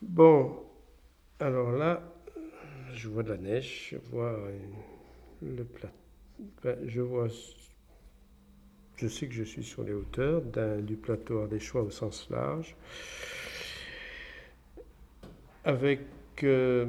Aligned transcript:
Bon, 0.00 0.56
alors 1.40 1.72
là, 1.72 2.02
je 2.94 3.08
vois 3.08 3.24
de 3.24 3.30
la 3.30 3.36
neige, 3.36 3.88
je 3.90 3.96
vois 4.10 4.38
le 5.42 5.64
plat. 5.64 5.90
Ben, 6.62 6.78
je 6.86 7.00
vois. 7.00 7.26
Je 8.96 9.08
sais 9.08 9.26
que 9.26 9.34
je 9.34 9.42
suis 9.42 9.64
sur 9.64 9.82
les 9.82 9.92
hauteurs 9.92 10.42
du 10.82 10.96
plateau 10.96 11.40
Ardéchois 11.40 11.82
au 11.82 11.90
sens 11.90 12.28
large, 12.30 12.76
avec 15.64 16.00
euh, 16.44 16.86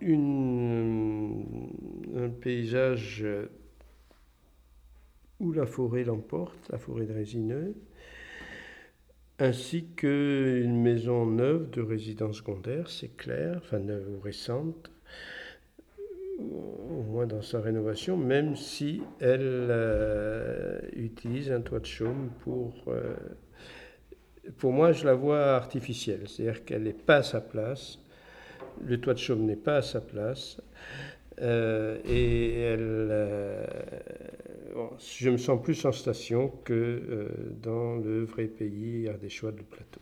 une, 0.00 1.70
un 2.16 2.28
paysage 2.30 3.26
où 5.40 5.52
la 5.52 5.66
forêt 5.66 6.04
l'emporte, 6.04 6.68
la 6.70 6.78
forêt 6.78 7.06
de 7.06 7.12
résineux, 7.12 7.74
ainsi 9.38 9.86
qu'une 9.96 10.80
maison 10.80 11.26
neuve 11.26 11.70
de 11.70 11.82
résidence 11.82 12.38
secondaire, 12.38 12.88
c'est 12.88 13.16
clair, 13.16 13.56
enfin 13.58 13.78
neuve 13.78 14.08
ou 14.16 14.20
récente, 14.20 14.90
au 16.38 17.02
moins 17.02 17.26
dans 17.26 17.42
sa 17.42 17.60
rénovation, 17.60 18.16
même 18.16 18.56
si 18.56 19.02
elle 19.20 19.68
euh, 19.70 20.78
utilise 20.94 21.50
un 21.50 21.60
toit 21.60 21.80
de 21.80 21.86
chaume 21.86 22.30
pour... 22.40 22.74
Euh, 22.88 23.14
pour 24.58 24.72
moi, 24.72 24.92
je 24.92 25.06
la 25.06 25.14
vois 25.14 25.54
artificielle, 25.54 26.28
c'est-à-dire 26.28 26.66
qu'elle 26.66 26.82
n'est 26.82 26.92
pas 26.92 27.16
à 27.16 27.22
sa 27.22 27.40
place, 27.40 27.98
le 28.84 29.00
toit 29.00 29.14
de 29.14 29.18
chaume 29.18 29.46
n'est 29.46 29.56
pas 29.56 29.76
à 29.76 29.82
sa 29.82 30.02
place, 30.02 30.60
euh, 31.40 31.98
et 32.06 32.60
elle, 32.60 33.68
je 34.98 35.30
me 35.30 35.36
sens 35.36 35.62
plus 35.62 35.84
en 35.84 35.92
station 35.92 36.48
que 36.64 36.72
euh, 36.72 37.28
dans 37.62 37.96
le 37.96 38.24
vrai 38.24 38.46
pays 38.46 39.08
à 39.08 39.14
des 39.14 39.28
choix 39.28 39.52
de 39.52 39.62
plateau. 39.62 40.00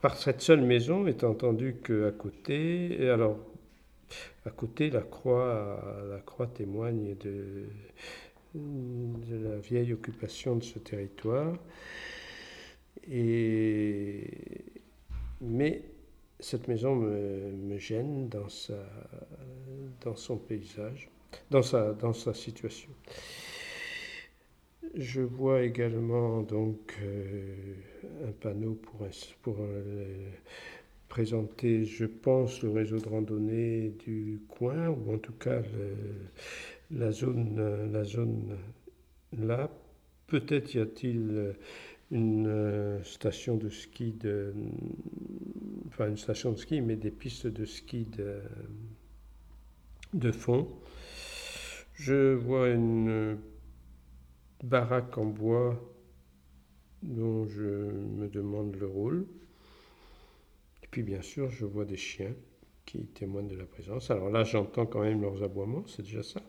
par 0.00 0.16
cette 0.16 0.40
seule 0.40 0.62
maison, 0.62 1.06
étant 1.06 1.30
entendu 1.30 1.76
qu'à 1.82 2.10
côté, 2.12 3.08
alors 3.08 3.38
à 4.46 4.50
côté, 4.50 4.90
la 4.90 5.00
croix, 5.00 6.04
la 6.10 6.20
croix 6.20 6.46
témoigne 6.46 7.16
de, 7.16 7.64
de 8.54 9.36
la 9.36 9.56
vieille 9.56 9.92
occupation 9.92 10.56
de 10.56 10.62
ce 10.62 10.78
territoire. 10.78 11.56
Et, 13.10 14.28
mais 15.40 15.82
cette 16.40 16.68
maison 16.68 16.94
me, 16.96 17.78
gêne 17.78 18.28
dans, 18.28 18.48
sa, 18.48 18.74
dans 20.02 20.16
son 20.16 20.36
paysage 20.36 21.10
dans 21.50 21.62
sa, 21.62 21.92
dans 21.94 22.12
sa 22.12 22.34
situation. 22.34 22.90
Je 24.94 25.22
vois 25.22 25.62
également 25.62 26.42
donc 26.42 26.96
euh, 27.02 27.74
un 28.28 28.32
panneau 28.32 28.74
pour, 28.74 29.06
pour 29.42 29.56
euh, 29.60 30.30
présenter, 31.08 31.84
je 31.84 32.04
pense, 32.04 32.62
le 32.62 32.70
réseau 32.70 32.98
de 32.98 33.08
randonnée 33.08 33.94
du 34.04 34.40
coin, 34.48 34.88
ou 34.88 35.14
en 35.14 35.18
tout 35.18 35.32
cas 35.32 35.62
la, 36.90 37.10
zone, 37.10 37.90
la 37.92 38.04
zone 38.04 38.56
là. 39.38 39.70
Peut-être 40.26 40.74
y 40.74 40.80
a-t-il 40.80 41.54
une 42.10 42.46
euh, 42.46 43.02
station 43.04 43.56
de 43.56 43.68
ski, 43.68 44.12
de, 44.12 44.54
enfin 45.94 46.08
une 46.08 46.16
station 46.16 46.50
de 46.50 46.56
ski, 46.56 46.80
mais 46.80 46.96
des 46.96 47.12
pistes 47.12 47.46
de 47.46 47.64
ski 47.64 48.04
de, 48.06 48.42
de 50.12 50.32
fond. 50.32 50.68
Je 51.94 52.34
vois 52.34 52.70
une 52.70 53.38
baraque 54.64 55.16
en 55.18 55.26
bois 55.26 55.80
dont 57.02 57.46
je 57.46 57.62
me 57.62 58.28
demande 58.28 58.74
le 58.74 58.86
rôle. 58.88 59.26
Et 60.82 60.88
puis 60.90 61.04
bien 61.04 61.22
sûr, 61.22 61.48
je 61.50 61.64
vois 61.64 61.84
des 61.84 61.96
chiens 61.96 62.34
qui 62.84 63.06
témoignent 63.06 63.48
de 63.48 63.56
la 63.56 63.66
présence. 63.66 64.10
Alors 64.10 64.30
là, 64.30 64.42
j'entends 64.42 64.86
quand 64.86 65.02
même 65.02 65.22
leurs 65.22 65.44
aboiements, 65.44 65.84
c'est 65.86 66.02
déjà 66.02 66.24
ça. 66.24 66.40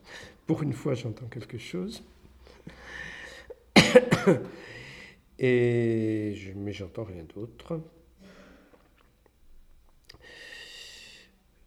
Pour 0.47 0.63
une 0.63 0.73
fois, 0.73 0.95
j'entends 0.95 1.27
quelque 1.27 1.59
chose. 1.59 2.03
Et 5.38 6.53
mais 6.56 6.72
j'entends 6.72 7.03
rien 7.03 7.25
d'autre. 7.35 7.79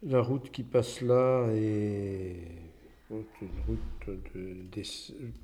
La 0.04 0.20
route 0.20 0.52
qui 0.52 0.62
passe 0.62 1.00
là 1.00 1.48
est 1.52 2.36
une 3.10 3.48
route 3.66 4.10
de, 4.36 4.82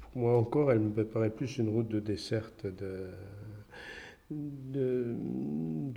pour 0.00 0.10
moi 0.15 0.38
encore, 0.38 0.70
elle 0.70 0.78
me 0.78 1.04
paraît 1.04 1.34
plus 1.34 1.59
une 1.59 1.70
route 1.70 1.88
de 1.88 1.98
desserte 1.98 2.65
de, 2.69 3.10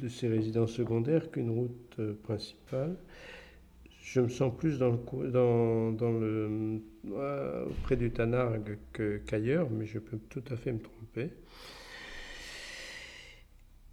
ces 0.10 0.28
résidences 0.28 0.72
secondaires 0.72 1.30
qu'une 1.30 1.52
route 1.52 1.96
euh, 2.00 2.16
principale. 2.24 2.96
Je 4.02 4.22
me 4.22 4.30
sens 4.30 4.52
plus 4.58 4.80
dans 4.80 4.92
le, 4.92 5.30
dans, 5.30 5.92
dans 5.92 6.12
le, 6.12 6.82
euh, 7.12 7.66
du 7.92 8.10
Tanargue 8.10 8.80
qu'ailleurs, 9.28 9.70
mais 9.70 9.86
je 9.86 10.00
peux 10.00 10.18
tout 10.30 10.44
à 10.50 10.56
fait 10.56 10.72
me 10.72 10.80
tromper. 10.80 11.30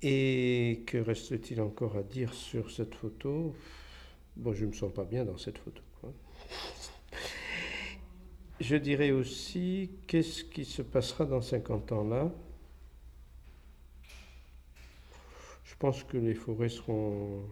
Et 0.03 0.85
que 0.87 0.99
reste-t-il 0.99 1.61
encore 1.61 1.97
à 1.99 2.03
dire 2.03 2.33
sur 2.33 2.71
cette 2.71 2.95
photo? 2.95 3.55
Bon, 4.37 4.53
je 4.53 4.65
ne 4.65 4.71
me 4.71 4.75
sens 4.75 4.93
pas 4.93 5.05
bien 5.05 5.25
dans 5.25 5.39
cette 5.39 5.59
photo. 5.59 5.83
Je 8.61 8.77
dirais 8.77 9.11
aussi, 9.11 9.91
qu'est-ce 10.07 10.45
qui 10.45 10.65
se 10.65 10.83
passera 10.83 11.25
dans 11.25 11.41
50 11.41 11.93
ans 11.93 12.05
là? 12.05 12.33
Je 15.65 15.75
pense 15.79 16.05
que 16.05 16.17
les 16.17 16.35
forêts 16.35 16.69
seront 16.69 17.43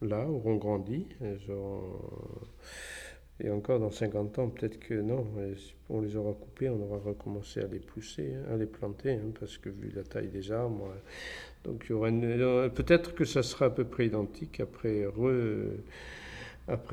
là, 0.00 0.28
auront 0.28 0.56
grandi. 0.56 1.06
Et 3.42 3.50
encore 3.50 3.80
dans 3.80 3.90
50 3.90 4.38
ans, 4.38 4.48
peut-être 4.48 4.78
que 4.78 4.94
non, 4.94 5.26
on 5.88 6.00
les 6.02 6.16
aura 6.16 6.32
coupés, 6.34 6.68
on 6.68 6.80
aura 6.82 6.98
recommencé 6.98 7.60
à 7.60 7.66
les 7.66 7.78
pousser, 7.78 8.34
hein, 8.34 8.52
à 8.52 8.56
les 8.56 8.66
planter, 8.66 9.12
hein, 9.12 9.32
parce 9.38 9.56
que 9.56 9.70
vu 9.70 9.90
la 9.94 10.02
taille 10.02 10.28
des 10.28 10.52
arbres, 10.52 10.92
donc 11.64 11.86
il 11.88 11.92
y 11.92 11.94
aura 11.94 12.10
peut-être 12.68 13.14
que 13.14 13.24
ça 13.24 13.42
sera 13.42 13.66
à 13.66 13.70
peu 13.70 13.84
près 13.84 14.06
identique 14.06 14.60
après, 14.60 15.06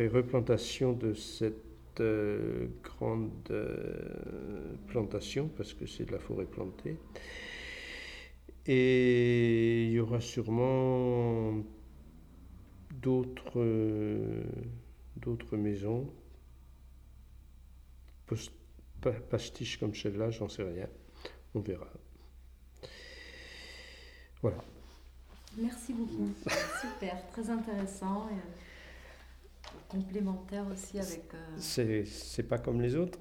replantation 0.08 0.94
de 0.94 1.14
cette 1.14 1.56
grande 2.84 3.32
euh, 3.52 4.74
plantation, 4.88 5.50
parce 5.58 5.74
que 5.74 5.86
c'est 5.86 6.06
de 6.06 6.12
la 6.12 6.20
forêt 6.20 6.46
plantée. 6.46 6.96
Et 8.68 9.86
il 9.86 9.92
y 9.92 10.00
aura 10.00 10.22
sûrement 10.22 11.56
d'autres 13.02 13.58
maisons, 15.58 16.08
pastiches 19.30 19.80
comme 19.80 19.96
celle-là, 19.96 20.32
j'en 20.32 20.50
sais 20.50 20.64
rien. 20.64 20.88
On 21.54 21.60
verra. 21.60 21.88
Voilà. 24.42 24.58
Merci 25.58 25.94
beaucoup. 25.94 26.32
Super, 26.82 27.28
très 27.32 27.50
intéressant 27.50 28.30
complémentaire 29.88 30.66
aussi 30.72 31.00
avec. 31.00 31.34
Euh, 31.34 32.04
c'est 32.06 32.44
pas 32.44 32.58
comme 32.58 32.82
les 32.82 32.96
autres 32.96 33.20